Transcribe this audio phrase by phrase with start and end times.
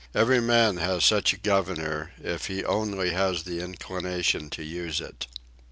[0.15, 5.27] Every man has such a governor if he only has the inclination to use it.